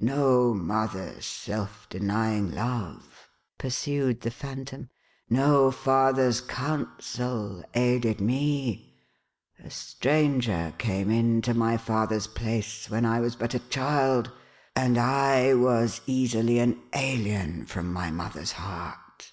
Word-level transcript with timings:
"No 0.00 0.52
mother's 0.52 1.24
self 1.26 1.88
denying 1.88 2.50
love," 2.50 3.28
pursued 3.56 4.22
the 4.22 4.32
Phantom, 4.32 4.88
"no 5.30 5.70
father's 5.70 6.40
counsel, 6.40 7.62
aided 7.72 8.20
me. 8.20 9.00
A 9.62 9.70
stranger 9.70 10.74
came 10.76 11.08
into 11.08 11.54
my 11.54 11.76
father's 11.76 12.26
place 12.26 12.90
when 12.90 13.04
I 13.04 13.20
was 13.20 13.36
but 13.36 13.54
a 13.54 13.60
child, 13.60 14.32
and 14.74 14.98
I 14.98 15.54
was 15.54 16.00
easily 16.06 16.58
an 16.58 16.82
alien 16.92 17.64
from 17.64 17.92
my 17.92 18.10
mother's 18.10 18.50
heart. 18.58 19.30